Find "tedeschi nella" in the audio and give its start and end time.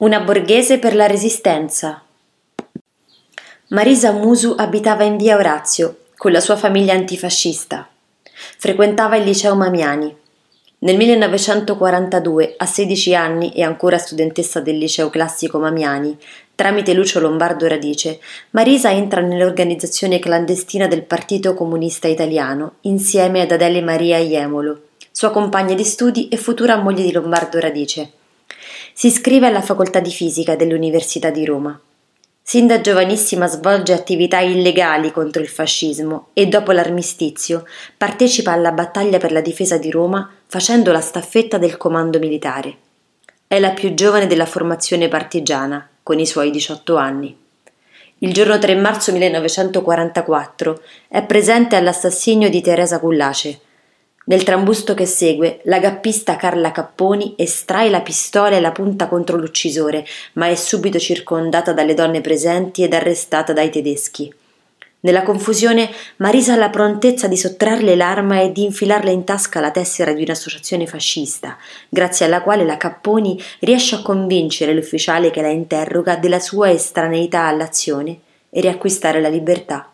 63.70-65.22